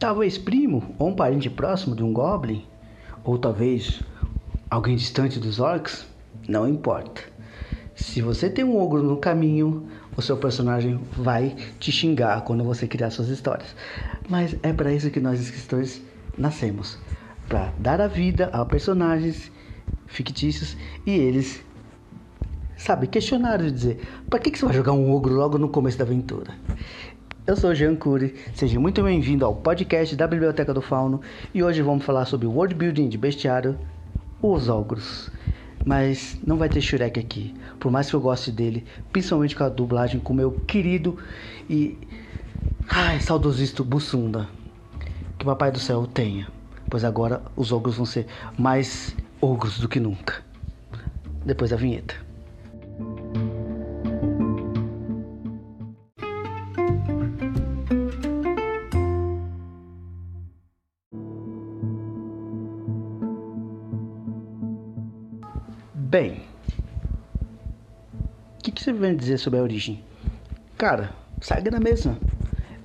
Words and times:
Talvez 0.00 0.38
primo 0.38 0.94
ou 0.98 1.10
um 1.10 1.14
parente 1.14 1.50
próximo 1.50 1.94
de 1.94 2.02
um 2.02 2.10
goblin, 2.10 2.64
ou 3.22 3.36
talvez 3.36 4.02
alguém 4.70 4.96
distante 4.96 5.38
dos 5.38 5.60
orcs, 5.60 6.06
não 6.48 6.66
importa. 6.66 7.20
Se 7.94 8.22
você 8.22 8.48
tem 8.48 8.64
um 8.64 8.78
ogro 8.78 9.02
no 9.02 9.18
caminho, 9.18 9.86
o 10.16 10.22
seu 10.22 10.38
personagem 10.38 10.98
vai 11.18 11.54
te 11.78 11.92
xingar 11.92 12.40
quando 12.44 12.64
você 12.64 12.88
criar 12.88 13.10
suas 13.10 13.28
histórias. 13.28 13.76
Mas 14.26 14.56
é 14.62 14.72
para 14.72 14.90
isso 14.90 15.10
que 15.10 15.20
nós 15.20 15.38
escritores 15.38 16.00
nascemos, 16.38 16.98
para 17.46 17.70
dar 17.78 18.00
a 18.00 18.08
vida 18.08 18.46
a 18.54 18.64
personagens 18.64 19.52
fictícios 20.06 20.78
e 21.04 21.10
eles 21.10 21.62
sabe 22.74 23.06
questionar 23.06 23.62
e 23.62 23.70
dizer: 23.70 24.02
"Para 24.30 24.38
que 24.38 24.50
que 24.50 24.58
você 24.58 24.64
vai 24.64 24.74
jogar 24.74 24.92
um 24.92 25.12
ogro 25.12 25.34
logo 25.34 25.58
no 25.58 25.68
começo 25.68 25.98
da 25.98 26.04
aventura?" 26.04 26.54
Eu 27.46 27.56
sou 27.56 27.74
Jean 27.74 27.96
Cury, 27.96 28.34
seja 28.54 28.78
muito 28.78 29.02
bem-vindo 29.02 29.46
ao 29.46 29.56
podcast 29.56 30.14
da 30.14 30.26
Biblioteca 30.26 30.74
do 30.74 30.82
Fauno 30.82 31.22
e 31.54 31.62
hoje 31.62 31.80
vamos 31.80 32.04
falar 32.04 32.26
sobre 32.26 32.46
world 32.46 32.74
building 32.74 33.08
de 33.08 33.16
bestiário, 33.16 33.78
os 34.42 34.68
ogros. 34.68 35.30
Mas 35.84 36.38
não 36.46 36.58
vai 36.58 36.68
ter 36.68 36.82
Shurek 36.82 37.18
aqui, 37.18 37.54
por 37.80 37.90
mais 37.90 38.10
que 38.10 38.14
eu 38.14 38.20
goste 38.20 38.52
dele, 38.52 38.84
principalmente 39.10 39.56
com 39.56 39.64
a 39.64 39.70
dublagem 39.70 40.20
com 40.20 40.34
meu 40.34 40.52
querido 40.52 41.16
e 41.68 41.96
ai, 42.88 43.18
saudosista 43.20 43.82
Bussunda. 43.82 44.46
Que 45.38 45.44
o 45.44 45.46
Papai 45.46 45.72
do 45.72 45.78
Céu 45.78 46.06
tenha, 46.06 46.46
pois 46.90 47.04
agora 47.04 47.42
os 47.56 47.72
ogros 47.72 47.96
vão 47.96 48.06
ser 48.06 48.26
mais 48.58 49.16
ogros 49.40 49.80
do 49.80 49.88
que 49.88 49.98
nunca. 49.98 50.44
Depois 51.44 51.70
da 51.70 51.76
vinheta. 51.76 52.29
Bem, 66.10 66.42
o 68.58 68.62
que, 68.64 68.72
que, 68.72 68.82
você 68.82 68.92
vem 68.92 69.14
dizer 69.14 69.38
sobre 69.38 69.60
a 69.60 69.62
origem? 69.62 70.02
Cara, 70.76 71.12
segue 71.40 71.70
na 71.70 71.78
mesma. 71.78 72.18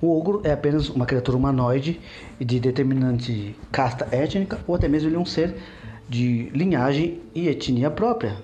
O 0.00 0.16
ogro 0.16 0.42
é 0.44 0.52
apenas 0.52 0.88
uma 0.88 1.04
criatura 1.04 1.36
humanoide 1.36 2.00
de 2.38 2.60
determinante 2.60 3.56
casta 3.72 4.06
étnica 4.14 4.60
ou 4.64 4.76
até 4.76 4.86
mesmo 4.86 5.08
ele 5.08 5.16
é 5.16 5.18
um 5.18 5.26
ser 5.26 5.56
de 6.08 6.50
linhagem 6.50 7.20
e 7.34 7.48
etnia 7.48 7.90
própria. 7.90 8.36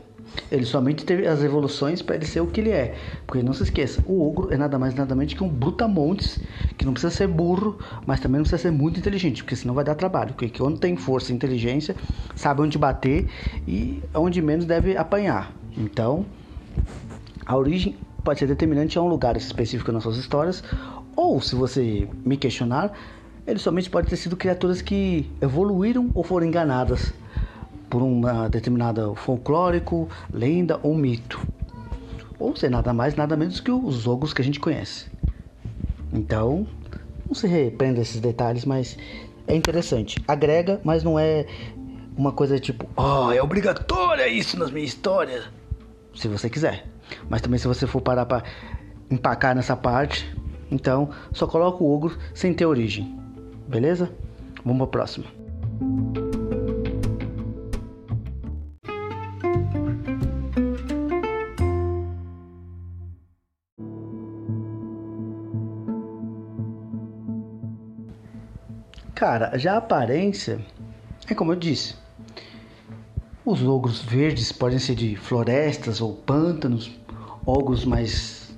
Ele 0.51 0.65
somente 0.65 1.05
teve 1.05 1.27
as 1.27 1.43
evoluções 1.43 2.03
para 2.03 2.17
ele 2.17 2.27
ser 2.27 2.41
o 2.41 2.47
que 2.47 2.61
ele 2.61 2.71
é. 2.71 2.95
Porque 3.27 3.43
não 3.43 3.53
se 3.53 3.63
esqueça, 3.63 4.03
o 4.07 4.27
ogro 4.27 4.53
é 4.53 4.57
nada 4.57 4.79
mais 4.79 4.95
nada 4.95 5.15
menos 5.15 5.35
que 5.35 5.43
um 5.43 5.49
brutamontes, 5.49 6.41
que 6.77 6.85
não 6.85 6.93
precisa 6.93 7.13
ser 7.13 7.27
burro, 7.27 7.79
mas 8.07 8.21
também 8.21 8.39
não 8.39 8.43
precisa 8.43 8.63
ser 8.63 8.71
muito 8.71 8.99
inteligente, 8.99 9.43
porque 9.43 9.57
senão 9.57 9.75
vai 9.75 9.85
dar 9.85 9.95
trabalho. 9.95 10.35
Porque 10.35 10.49
quando 10.49 10.79
tem 10.79 10.97
força 10.97 11.33
e 11.33 11.35
inteligência, 11.35 11.97
sabe 12.35 12.63
onde 12.63 12.79
bater 12.79 13.27
e 13.67 14.03
onde 14.15 14.43
menos 14.43 14.65
deve 14.65 14.97
apanhar. 14.97 15.53
Então, 15.77 16.27
a 17.47 17.57
origem 17.57 17.97
pode 18.23 18.39
ser 18.39 18.47
determinante 18.47 18.99
a 18.99 19.03
um 19.03 19.09
lugar 19.09 19.37
específico 19.37 19.91
nas 19.91 20.03
suas 20.03 20.17
histórias, 20.17 20.63
ou 21.17 21.41
se 21.41 21.55
você 21.55 22.09
me 22.25 22.37
questionar, 22.37 22.93
ele 23.47 23.59
somente 23.59 23.91
pode 23.91 24.09
ter 24.09 24.17
sido 24.17 24.37
criaturas 24.37 24.81
que 24.81 25.31
evoluíram 25.41 26.11
ou 26.15 26.23
foram 26.23 26.47
enganadas 26.47 27.13
por 27.93 28.01
uma 28.01 28.49
determinada 28.49 29.15
folclórico, 29.15 30.09
lenda 30.33 30.81
ou 30.83 30.95
mito. 30.95 31.47
Ou 32.39 32.57
ser 32.57 32.71
nada 32.71 32.91
mais, 32.95 33.15
nada 33.15 33.37
menos 33.37 33.61
que 33.61 33.71
os 33.71 34.07
ogros 34.07 34.33
que 34.33 34.41
a 34.41 34.45
gente 34.45 34.59
conhece. 34.59 35.11
Então, 36.11 36.67
não 37.27 37.35
se 37.35 37.47
repreenda 37.47 38.01
esses 38.01 38.19
detalhes, 38.19 38.65
mas 38.65 38.97
é 39.47 39.55
interessante. 39.55 40.17
Agrega, 40.27 40.81
mas 40.83 41.05
não 41.05 41.19
é 41.19 41.45
uma 42.17 42.33
coisa 42.33 42.59
tipo, 42.59 42.89
oh, 42.97 43.31
é 43.31 43.43
obrigatório 43.43 44.27
isso 44.27 44.59
nas 44.59 44.71
minhas 44.71 44.89
histórias. 44.89 45.45
Se 46.15 46.29
você 46.29 46.49
quiser. 46.49 46.87
Mas 47.29 47.43
também 47.43 47.59
se 47.59 47.69
você 47.69 47.87
for 47.87 48.01
parar 48.01 48.25
para 48.25 48.43
empacar 49.11 49.55
nessa 49.55 49.77
parte, 49.77 50.35
então 50.71 51.11
só 51.31 51.47
coloca 51.47 51.85
o 51.85 51.95
ogro 51.95 52.17
sem 52.33 52.55
ter 52.55 52.65
origem. 52.65 53.15
Beleza? 53.69 54.11
Vamos 54.65 54.79
para 54.79 54.85
a 54.85 54.89
próxima. 54.89 55.42
Cara, 69.23 69.57
já 69.57 69.75
a 69.75 69.77
aparência 69.77 70.59
é 71.31 71.33
como 71.33 71.53
eu 71.53 71.57
disse. 71.57 71.95
Os 73.45 73.63
ogros 73.63 74.03
verdes 74.03 74.51
podem 74.51 74.81
ser 74.81 74.97
de 74.97 75.15
florestas 75.15 76.01
ou 76.01 76.13
pântanos, 76.13 76.91
ogros 77.47 77.85
mais 77.85 78.53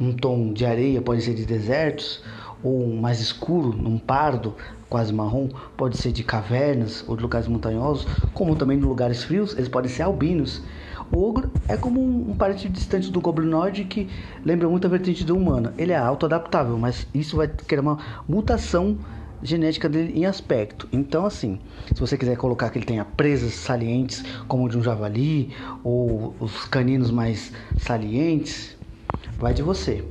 um 0.00 0.12
tom 0.12 0.52
de 0.52 0.64
areia 0.64 1.02
podem 1.02 1.20
ser 1.20 1.34
de 1.34 1.44
desertos, 1.44 2.22
ou 2.62 2.94
mais 2.94 3.18
escuro, 3.18 3.72
num 3.76 3.98
pardo, 3.98 4.54
quase 4.88 5.12
marrom, 5.12 5.48
pode 5.76 5.96
ser 5.96 6.12
de 6.12 6.22
cavernas 6.22 7.04
ou 7.08 7.16
de 7.16 7.22
lugares 7.22 7.48
montanhosos, 7.48 8.06
como 8.32 8.54
também 8.54 8.78
de 8.78 8.84
lugares 8.84 9.24
frios, 9.24 9.52
eles 9.54 9.68
podem 9.68 9.90
ser 9.90 10.02
albinos. 10.02 10.62
O 11.10 11.28
ogro 11.28 11.50
é 11.66 11.76
como 11.76 12.00
um, 12.00 12.36
parente 12.36 12.68
distante 12.68 13.10
do 13.10 13.20
goblinoide 13.20 13.82
que 13.82 14.08
lembra 14.44 14.68
muito 14.68 14.86
a 14.86 14.90
vertente 14.90 15.24
do 15.24 15.36
humano. 15.36 15.72
Ele 15.76 15.90
é 15.90 15.96
autoadaptável, 15.96 16.78
mas 16.78 17.04
isso 17.12 17.36
vai 17.36 17.48
criar 17.48 17.82
uma 17.82 17.98
mutação 18.28 18.96
genética 19.44 19.88
dele 19.88 20.18
em 20.18 20.24
aspecto. 20.24 20.88
Então, 20.90 21.26
assim, 21.26 21.60
se 21.94 22.00
você 22.00 22.16
quiser 22.16 22.36
colocar 22.36 22.70
que 22.70 22.78
ele 22.78 22.86
tenha 22.86 23.04
presas 23.04 23.52
salientes, 23.52 24.24
como 24.48 24.68
de 24.68 24.78
um 24.78 24.82
javali, 24.82 25.54
ou 25.84 26.34
os 26.40 26.64
caninos 26.64 27.10
mais 27.10 27.52
salientes, 27.76 28.76
vai 29.38 29.52
de 29.52 29.62
você. 29.62 30.02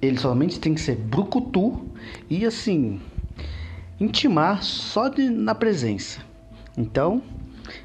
Ele 0.00 0.18
somente 0.18 0.60
tem 0.60 0.74
que 0.74 0.80
ser 0.80 0.94
brucutu 0.94 1.80
e, 2.28 2.44
assim, 2.44 3.00
intimar 3.98 4.62
só 4.62 5.08
de, 5.08 5.28
na 5.30 5.54
presença. 5.54 6.20
Então, 6.76 7.22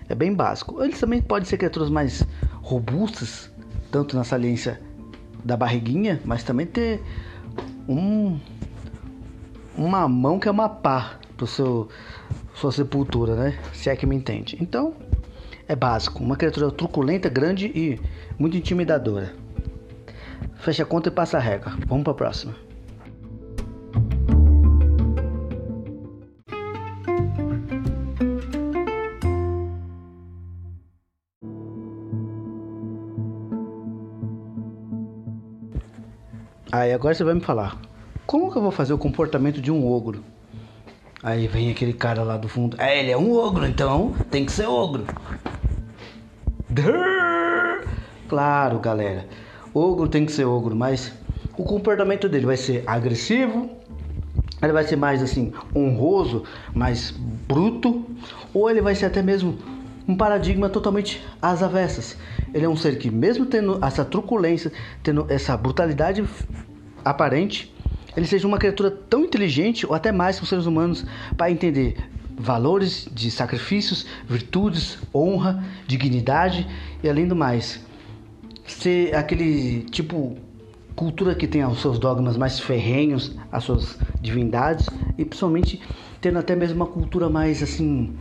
é 0.09 0.13
bem 0.13 0.33
básico. 0.33 0.83
Eles 0.83 0.99
também 0.99 1.21
podem 1.21 1.47
ser 1.47 1.57
criaturas 1.57 1.89
mais 1.89 2.27
robustas, 2.61 3.49
tanto 3.89 4.15
na 4.15 4.25
saliência 4.25 4.79
da 5.43 5.55
barriguinha, 5.55 6.21
mas 6.25 6.43
também 6.43 6.65
ter 6.65 7.01
um 7.87 8.39
uma 9.77 10.07
mão 10.07 10.39
que 10.39 10.47
é 10.47 10.51
uma 10.51 10.69
pá 10.69 11.19
para 11.35 11.47
seu 11.47 11.89
sua 12.53 12.71
sepultura, 12.71 13.35
né? 13.35 13.59
Se 13.73 13.89
é 13.89 13.95
que 13.95 14.05
me 14.05 14.15
entende. 14.15 14.57
Então, 14.61 14.93
é 15.67 15.75
básico, 15.75 16.23
uma 16.23 16.35
criatura 16.35 16.71
truculenta, 16.71 17.29
grande 17.29 17.67
e 17.67 17.99
muito 18.37 18.55
intimidadora. 18.55 19.33
Fecha 20.55 20.83
a 20.83 20.85
conta 20.85 21.09
e 21.09 21.11
passa 21.11 21.37
a 21.37 21.41
regra. 21.41 21.73
Vamos 21.87 22.03
para 22.03 22.13
a 22.13 22.15
próxima. 22.15 22.55
Aí 36.71 36.91
agora 36.91 37.13
você 37.13 37.23
vai 37.23 37.35
me 37.35 37.41
falar, 37.41 37.79
como 38.25 38.51
que 38.51 38.57
eu 38.57 38.61
vou 38.61 38.71
fazer 38.71 38.93
o 38.93 38.97
comportamento 38.97 39.61
de 39.61 39.71
um 39.71 39.85
ogro? 39.85 40.23
Aí 41.21 41.47
vem 41.47 41.71
aquele 41.71 41.93
cara 41.93 42.23
lá 42.23 42.37
do 42.37 42.49
fundo. 42.49 42.75
É, 42.79 42.99
ele 42.99 43.11
é 43.11 43.17
um 43.17 43.31
ogro, 43.33 43.65
então 43.65 44.13
tem 44.29 44.45
que 44.45 44.51
ser 44.51 44.65
ogro. 44.67 45.05
Claro, 48.27 48.79
galera. 48.79 49.27
Ogro 49.73 50.07
tem 50.07 50.25
que 50.25 50.31
ser 50.31 50.45
ogro, 50.45 50.75
mas 50.75 51.13
o 51.57 51.63
comportamento 51.63 52.27
dele 52.27 52.45
vai 52.45 52.57
ser 52.57 52.83
agressivo, 52.87 53.69
ele 54.61 54.73
vai 54.73 54.83
ser 54.83 54.95
mais 54.95 55.21
assim, 55.21 55.53
honroso, 55.75 56.43
mais 56.73 57.11
bruto, 57.11 58.05
ou 58.53 58.69
ele 58.69 58.81
vai 58.81 58.95
ser 58.95 59.05
até 59.05 59.21
mesmo 59.21 59.57
um 60.07 60.15
paradigma 60.15 60.69
totalmente 60.69 61.23
às 61.41 61.61
avessas. 61.61 62.17
Ele 62.53 62.65
é 62.65 62.69
um 62.69 62.75
ser 62.75 62.97
que, 62.97 63.09
mesmo 63.09 63.45
tendo 63.45 63.83
essa 63.83 64.03
truculência, 64.03 64.71
tendo 65.01 65.25
essa 65.29 65.55
brutalidade 65.55 66.23
aparente, 67.03 67.73
ele 68.15 68.25
seja 68.25 68.47
uma 68.47 68.57
criatura 68.57 68.91
tão 68.91 69.23
inteligente 69.23 69.85
ou 69.85 69.93
até 69.93 70.11
mais 70.11 70.37
que 70.37 70.43
os 70.43 70.49
seres 70.49 70.65
humanos 70.65 71.05
para 71.35 71.51
entender 71.51 71.97
valores 72.37 73.07
de 73.11 73.29
sacrifícios, 73.29 74.05
virtudes, 74.27 74.97
honra, 75.13 75.63
dignidade 75.87 76.67
e 77.03 77.09
além 77.09 77.27
do 77.27 77.35
mais 77.35 77.81
ser 78.65 79.15
aquele 79.15 79.81
tipo 79.91 80.37
cultura 80.95 81.33
que 81.33 81.47
tem 81.47 81.65
os 81.65 81.81
seus 81.81 81.97
dogmas 81.97 82.37
mais 82.37 82.59
ferrenhos, 82.59 83.35
as 83.51 83.63
suas 83.63 83.97
divindades 84.21 84.87
e 85.17 85.25
principalmente 85.25 85.81
tendo 86.21 86.39
até 86.39 86.55
mesmo 86.55 86.75
uma 86.75 86.87
cultura 86.87 87.29
mais 87.29 87.61
assim 87.61 88.15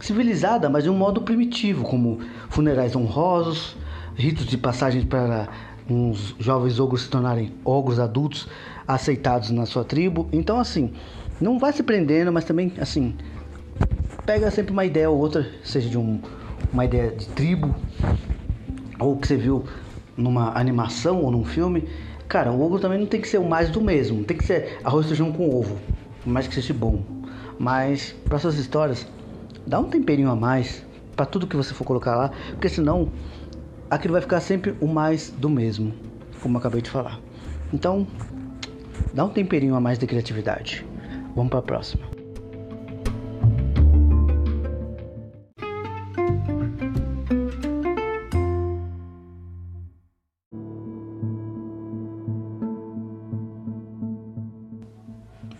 civilizada, 0.00 0.68
mas 0.68 0.84
de 0.84 0.90
um 0.90 0.96
modo 0.96 1.22
primitivo, 1.22 1.84
como 1.84 2.20
funerais 2.48 2.96
honrosos, 2.96 3.76
ritos 4.16 4.46
de 4.46 4.58
passagem 4.58 5.02
para 5.02 5.48
uns 5.88 6.34
jovens 6.38 6.78
ogros 6.80 7.02
se 7.02 7.08
tornarem 7.08 7.52
ogros 7.64 7.98
adultos 7.98 8.48
aceitados 8.86 9.50
na 9.50 9.66
sua 9.66 9.84
tribo. 9.84 10.28
Então, 10.32 10.58
assim, 10.58 10.92
Não 11.42 11.58
vai 11.58 11.72
se 11.72 11.82
prendendo, 11.82 12.32
mas 12.32 12.44
também, 12.44 12.72
assim, 12.80 13.16
pega 14.24 14.48
sempre 14.48 14.72
uma 14.72 14.84
ideia 14.84 15.10
ou 15.10 15.18
outra, 15.18 15.50
seja 15.64 15.88
de 15.88 15.98
um, 15.98 16.20
uma 16.72 16.84
ideia 16.84 17.10
de 17.10 17.26
tribo, 17.30 17.74
ou 18.96 19.16
que 19.16 19.26
você 19.26 19.36
viu 19.36 19.64
numa 20.16 20.56
animação 20.56 21.20
ou 21.20 21.32
num 21.32 21.44
filme. 21.44 21.88
Cara, 22.28 22.52
o 22.52 22.62
ogro 22.62 22.78
também 22.78 22.96
não 22.96 23.06
tem 23.06 23.20
que 23.20 23.26
ser 23.28 23.38
o 23.38 23.44
mais 23.44 23.70
do 23.70 23.80
mesmo, 23.80 24.22
tem 24.22 24.36
que 24.36 24.44
ser 24.44 24.78
arroz 24.84 25.06
e 25.06 25.08
feijão 25.08 25.32
com 25.32 25.50
ovo, 25.50 25.78
mais 26.24 26.46
que 26.46 26.54
seja 26.54 26.72
bom. 26.72 27.02
Mas 27.58 28.14
para 28.28 28.38
suas 28.38 28.56
histórias, 28.56 29.04
dá 29.66 29.80
um 29.80 29.88
temperinho 29.90 30.30
a 30.30 30.36
mais 30.36 30.84
para 31.16 31.26
tudo 31.26 31.48
que 31.48 31.56
você 31.56 31.74
for 31.74 31.84
colocar 31.84 32.14
lá, 32.14 32.30
porque 32.52 32.68
senão 32.68 33.08
aquilo 33.90 34.12
vai 34.12 34.22
ficar 34.22 34.38
sempre 34.38 34.76
o 34.80 34.86
mais 34.86 35.28
do 35.28 35.50
mesmo, 35.50 35.92
como 36.40 36.54
eu 36.54 36.60
acabei 36.60 36.80
de 36.80 36.88
falar. 36.88 37.18
Então, 37.72 38.06
dá 39.12 39.24
um 39.24 39.30
temperinho 39.30 39.74
a 39.74 39.80
mais 39.80 39.98
de 39.98 40.06
criatividade. 40.06 40.84
Vamos 41.34 41.50
para 41.50 41.60
a 41.60 41.62
próxima. 41.62 42.12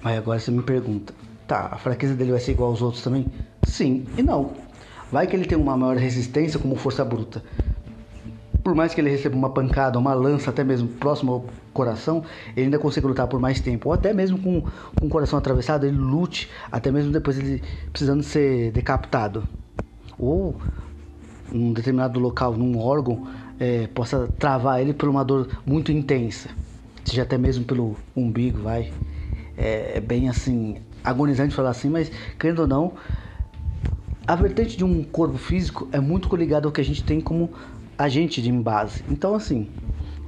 Aí 0.05 0.17
agora 0.17 0.39
você 0.39 0.51
me 0.51 0.63
pergunta, 0.63 1.15
tá, 1.47 1.69
a 1.71 1.79
fraqueza 1.79 2.15
dele 2.15 2.33
vai 2.33 2.41
ser 2.41 2.53
igual 2.53 2.71
aos 2.71 2.83
outros 2.83 3.03
também? 3.03 3.27
Sim 3.63 4.05
e 4.19 4.23
não. 4.23 4.53
Vai 5.13 5.27
que 5.27 5.37
ele 5.37 5.45
tem 5.45 5.57
uma 5.57 5.77
maior 5.77 5.97
resistência 5.97 6.59
como 6.59 6.75
força 6.75 7.05
bruta. 7.05 7.43
Por 8.73 8.77
mais 8.77 8.95
que 8.95 9.03
ele 9.03 9.11
receba 9.11 9.37
uma 9.37 9.51
pancada, 9.51 9.99
uma 9.99 10.15
lança, 10.15 10.49
até 10.49 10.65
mesmo 10.65 10.89
próximo 10.89 11.33
ao 11.33 11.45
coração, 11.75 12.25
ele 12.57 12.65
ainda 12.65 12.79
consegue 12.79 13.07
lutar 13.07 13.27
por 13.27 13.39
mais 13.39 13.61
tempo. 13.61 13.91
Ou 13.91 13.93
até 13.93 14.15
mesmo 14.15 14.39
com, 14.39 14.63
com 14.99 15.07
o 15.07 15.11
coração 15.11 15.39
atravessado, 15.39 15.85
ele 15.85 15.99
lute, 15.99 16.49
até 16.71 16.91
mesmo 16.91 17.13
depois 17.13 17.39
ele 17.39 17.63
precisando 17.93 18.23
ser 18.23 18.73
decapitado. 18.73 19.45
Ou 20.19 20.57
um 21.53 21.75
determinado 21.75 22.19
local, 22.19 22.55
num 22.57 22.79
órgão, 22.79 23.27
é, 23.61 23.89
possa 23.89 24.27
travar 24.39 24.81
ele 24.81 24.95
por 24.95 25.07
uma 25.07 25.23
dor 25.23 25.51
muito 25.67 25.93
intensa. 25.93 26.49
Seja 27.05 27.25
até 27.25 27.37
mesmo 27.37 27.67
pelo 27.67 27.95
umbigo, 28.17 28.63
vai 28.63 28.91
é, 29.55 29.99
é 29.99 30.01
bem 30.01 30.31
assim, 30.31 30.79
agonizante 31.05 31.55
falar 31.55 31.69
assim, 31.69 31.91
mas 31.91 32.11
querendo 32.39 32.61
ou 32.61 32.67
não, 32.67 32.95
a 34.27 34.35
vertente 34.35 34.79
de 34.79 34.85
um 34.85 35.05
corpo 35.05 35.37
físico 35.37 35.87
é 35.93 36.01
muito 36.01 36.27
coligada 36.27 36.67
ao 36.67 36.73
que 36.73 36.81
a 36.81 36.85
gente 36.85 37.05
tem 37.05 37.21
como 37.21 37.51
agente 37.97 38.41
de 38.43 38.51
base. 38.53 39.05
Então, 39.09 39.35
assim, 39.35 39.69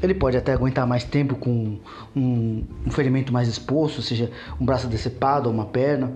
ele 0.02 0.14
pode 0.14 0.36
até 0.36 0.52
aguentar 0.52 0.86
mais 0.86 1.04
tempo 1.04 1.34
com 1.34 1.78
um, 2.14 2.64
um 2.86 2.90
ferimento 2.90 3.32
mais 3.32 3.48
exposto, 3.48 4.02
seja 4.02 4.30
um 4.60 4.64
braço 4.64 4.86
decepado 4.86 5.48
ou 5.48 5.54
uma 5.54 5.66
perna. 5.66 6.12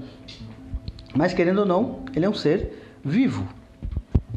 Mas 1.14 1.32
querendo 1.32 1.60
ou 1.60 1.66
não, 1.66 2.00
ele 2.14 2.24
é 2.24 2.28
um 2.28 2.34
ser 2.34 2.98
vivo. 3.04 3.46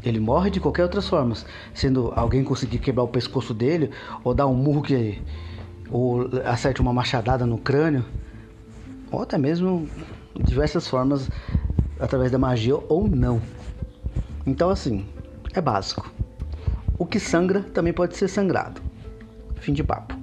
Ele 0.02 0.18
morre 0.18 0.50
de 0.50 0.58
qualquer 0.58 0.82
outras 0.82 1.08
formas, 1.08 1.46
sendo 1.74 2.12
alguém 2.16 2.42
conseguir 2.42 2.78
quebrar 2.78 3.04
o 3.04 3.08
pescoço 3.08 3.54
dele 3.54 3.90
ou 4.24 4.34
dar 4.34 4.46
um 4.46 4.54
murro 4.54 4.82
que 4.82 5.20
ou 5.90 6.28
acerte 6.44 6.80
uma 6.80 6.92
machadada 6.92 7.44
no 7.44 7.58
crânio 7.58 8.04
ou 9.10 9.20
até 9.20 9.36
mesmo 9.36 9.86
diversas 10.42 10.88
formas 10.88 11.30
através 12.00 12.32
da 12.32 12.38
magia 12.38 12.74
ou 12.88 13.06
não. 13.06 13.40
Então 14.46 14.70
assim, 14.70 15.06
é 15.52 15.60
básico. 15.60 16.10
O 17.02 17.04
que 17.04 17.18
sangra 17.18 17.62
também 17.74 17.92
pode 17.92 18.16
ser 18.16 18.28
sangrado. 18.28 18.80
Fim 19.56 19.72
de 19.72 19.82
papo. 19.82 20.14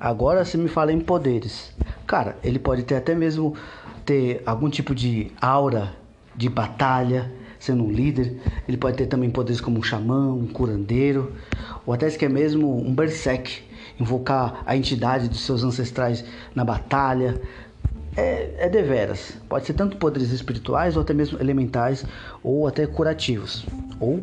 Agora 0.00 0.44
se 0.44 0.58
me 0.58 0.68
fala 0.68 0.92
em 0.92 0.98
poderes. 0.98 1.72
Cara, 2.04 2.36
ele 2.42 2.58
pode 2.58 2.82
ter 2.82 2.96
até 2.96 3.14
mesmo 3.14 3.56
ter 4.04 4.42
algum 4.44 4.68
tipo 4.68 4.92
de 4.92 5.30
aura 5.40 5.94
de 6.34 6.48
batalha, 6.48 7.32
sendo 7.62 7.84
um 7.84 7.92
líder. 7.92 8.40
Ele 8.66 8.76
pode 8.76 8.96
ter 8.96 9.06
também 9.06 9.30
poderes 9.30 9.60
como 9.60 9.78
um 9.78 9.82
xamã, 9.82 10.32
um 10.32 10.48
curandeiro, 10.48 11.32
ou 11.86 11.94
até 11.94 12.10
que 12.10 12.24
é 12.24 12.28
mesmo 12.28 12.76
um 12.76 12.92
berserk, 12.92 13.62
invocar 14.00 14.64
a 14.66 14.76
entidade 14.76 15.28
dos 15.28 15.42
seus 15.42 15.62
ancestrais 15.62 16.24
na 16.56 16.64
batalha. 16.64 17.40
É, 18.16 18.66
é 18.66 18.68
deveras. 18.68 19.38
Pode 19.48 19.64
ser 19.64 19.74
tanto 19.74 19.96
poderes 19.96 20.32
espirituais, 20.32 20.96
ou 20.96 21.02
até 21.02 21.14
mesmo 21.14 21.40
elementais, 21.40 22.04
ou 22.42 22.66
até 22.66 22.84
curativos, 22.86 23.64
ou 23.98 24.22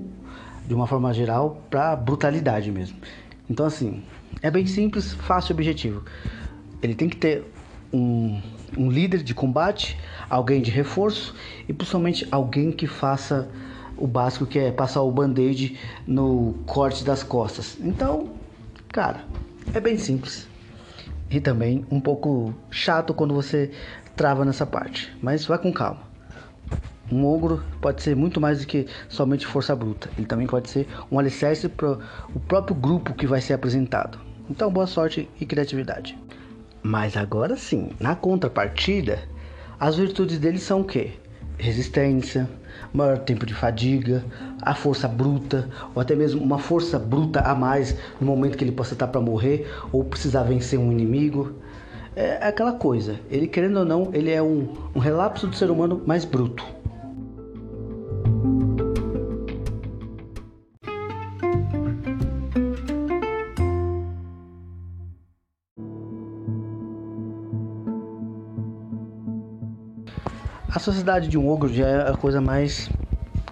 de 0.68 0.76
uma 0.76 0.86
forma 0.86 1.12
geral 1.14 1.64
para 1.70 1.96
brutalidade 1.96 2.70
mesmo. 2.72 2.98
Então 3.50 3.66
assim, 3.66 4.04
é 4.44 4.52
bem 4.52 4.68
simples, 4.68 5.14
fácil 5.14 5.54
e 5.54 5.56
objetivo. 5.56 6.04
Ele 6.84 6.94
tem 6.94 7.10
que 7.10 7.18
ter 7.18 7.44
um, 7.92 8.40
um 8.77 8.89
líder 8.89 9.24
de 9.24 9.33
combate, 9.33 9.98
alguém 10.30 10.62
de 10.62 10.71
reforço 10.71 11.36
e 11.68 11.74
principalmente 11.74 12.27
alguém 12.31 12.71
que 12.71 12.88
faça 12.88 13.50
o 13.98 14.07
básico 14.07 14.45
que 14.45 14.57
é 14.57 14.71
passar 14.71 15.01
o 15.01 15.12
band-aid 15.12 15.77
no 16.07 16.56
corte 16.66 17.04
das 17.04 17.21
costas. 17.21 17.77
Então, 17.81 18.30
cara, 18.89 19.25
é 19.74 19.80
bem 19.80 19.98
simples. 19.98 20.48
E 21.30 21.39
também 21.39 21.86
um 21.92 22.00
pouco 22.00 22.54
chato 22.71 23.13
quando 23.13 23.33
você 23.33 23.71
trava 24.16 24.44
nessa 24.44 24.66
parte, 24.66 25.16
mas 25.21 25.45
vai 25.45 25.57
com 25.57 25.71
calma. 25.71 26.10
Um 27.12 27.25
ogro 27.25 27.63
pode 27.81 28.04
ser 28.04 28.16
muito 28.16 28.39
mais 28.39 28.60
do 28.60 28.68
que 28.68 28.88
somente 29.07 29.45
força 29.45 29.75
bruta. 29.75 30.10
Ele 30.18 30.27
também 30.27 30.45
pode 30.45 30.69
ser 30.69 30.88
um 31.12 31.18
alicerce 31.18 31.68
para 31.68 31.98
o 32.33 32.39
próprio 32.39 32.75
grupo 32.75 33.13
que 33.13 33.25
vai 33.25 33.42
ser 33.42 33.54
apresentado. 33.54 34.19
Então, 34.50 34.71
boa 34.71 34.88
sorte 34.88 35.30
e 35.39 35.45
criatividade. 35.45 36.18
Mas 36.81 37.18
agora 37.18 37.58
sim, 37.58 37.90
na 38.00 38.16
contrapartida, 38.16 39.20
as 39.80 39.98
virtudes 39.98 40.40
dele 40.40 40.60
são 40.60 40.81
o 40.81 40.86
quê? 40.86 41.12
Resistência, 41.58 42.50
maior 42.94 43.18
tempo 43.18 43.46
de 43.46 43.54
fadiga, 43.54 44.24
a 44.62 44.74
força 44.74 45.08
bruta, 45.08 45.70
ou 45.94 46.02
até 46.02 46.16
mesmo 46.16 46.42
uma 46.42 46.58
força 46.58 46.98
bruta 46.98 47.42
a 47.42 47.54
mais 47.54 47.98
no 48.20 48.28
momento 48.28 48.57
que 48.57 48.64
ele 48.64 48.71
possa 48.71 48.94
estar 48.94 49.07
para 49.07 49.19
morrer 49.19 49.69
ou 49.92 50.06
precisar 50.06 50.44
vencer 50.44 50.80
um 50.80 50.92
inimigo. 50.92 51.54
É 52.16 52.48
aquela 52.48 52.74
coisa, 52.74 53.19
ele 53.30 53.48
querendo 53.48 53.78
ou 53.78 53.86
não, 53.86 54.09
ele 54.14 54.31
é 54.31 54.42
um, 54.42 54.74
um 54.95 55.00
relapso 55.00 55.48
do 55.48 55.56
ser 55.56 55.69
humano 55.69 56.02
mais 56.06 56.24
bruto. 56.24 56.66
A 70.71 70.78
sociedade 70.78 71.28
de 71.28 71.38
um 71.38 71.49
ogro 71.49 71.73
já 71.73 71.88
é 71.88 72.09
a 72.11 72.16
coisa 72.16 72.40
mais 72.40 72.90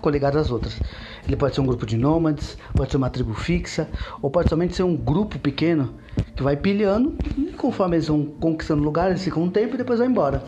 coligada 0.01 0.39
às 0.39 0.51
outras. 0.51 0.79
Ele 1.25 1.36
pode 1.36 1.55
ser 1.55 1.62
um 1.62 1.65
grupo 1.65 1.83
de 1.86 1.97
nômades, 1.97 2.57
pode 2.75 2.91
ser 2.91 2.97
uma 2.97 3.09
tribo 3.09 3.33
fixa, 3.33 3.89
ou 4.21 4.29
pode 4.29 4.50
somente 4.50 4.75
ser 4.75 4.83
um 4.83 4.95
grupo 4.95 5.39
pequeno 5.39 5.95
que 6.36 6.43
vai 6.43 6.55
pilhando 6.55 7.15
e 7.36 7.51
conforme 7.53 7.95
eles 7.95 8.07
vão 8.07 8.24
conquistando 8.24 8.83
lugares, 8.83 9.13
eles 9.13 9.24
ficam 9.24 9.43
um 9.43 9.50
tempo 9.50 9.74
e 9.74 9.77
depois 9.77 9.97
vão 9.97 10.07
embora. 10.07 10.43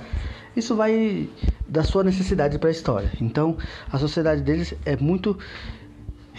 Isso 0.56 0.76
vai 0.76 1.28
da 1.68 1.84
sua 1.84 2.04
necessidade 2.04 2.60
para 2.60 2.70
a 2.70 2.72
história. 2.72 3.12
Então, 3.20 3.58
a 3.92 3.98
sociedade 3.98 4.42
deles 4.42 4.76
é 4.86 4.96
muito. 4.96 5.38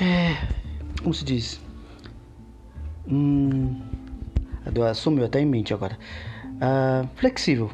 É, 0.00 0.36
como 1.02 1.12
se 1.12 1.24
diz? 1.24 1.60
Hum, 3.06 3.80
sumiu 4.94 5.24
até 5.24 5.40
em 5.40 5.46
mente 5.46 5.74
agora. 5.74 5.98
Uh, 6.46 7.08
flexível 7.16 7.70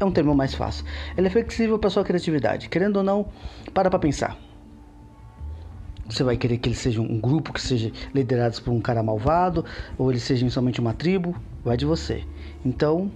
é 0.00 0.04
um 0.04 0.10
termo 0.10 0.34
mais 0.34 0.54
fácil. 0.54 0.84
Ele 1.16 1.26
é 1.26 1.30
flexível 1.30 1.78
para 1.78 1.90
sua 1.90 2.04
criatividade. 2.04 2.68
Querendo 2.68 2.98
ou 2.98 3.02
não, 3.02 3.28
para 3.74 3.90
para 3.90 3.98
pensar. 3.98 4.36
Você 6.08 6.22
vai 6.22 6.36
querer 6.36 6.56
que 6.58 6.68
ele 6.68 6.76
seja 6.76 7.02
um 7.02 7.20
grupo 7.20 7.52
que 7.52 7.60
seja 7.60 7.92
liderado 8.14 8.60
por 8.62 8.72
um 8.72 8.80
cara 8.80 9.02
malvado, 9.02 9.64
ou 9.98 10.10
eles 10.10 10.22
sejam 10.22 10.48
somente 10.48 10.80
uma 10.80 10.94
tribo, 10.94 11.36
vai 11.62 11.76
de 11.76 11.84
você. 11.84 12.24
Então, 12.64 13.10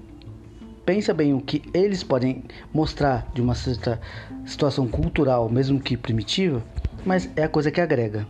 pensa 0.84 1.14
bem 1.14 1.32
o 1.32 1.40
que 1.40 1.62
eles 1.72 2.02
podem 2.02 2.44
mostrar 2.72 3.30
de 3.32 3.40
uma 3.40 3.54
certa 3.54 3.98
situação 4.44 4.86
cultural, 4.86 5.48
mesmo 5.48 5.80
que 5.80 5.96
primitiva, 5.96 6.62
mas 7.04 7.30
é 7.34 7.44
a 7.44 7.48
coisa 7.48 7.70
que 7.70 7.80
agrega. 7.80 8.26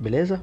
Beleza? 0.00 0.40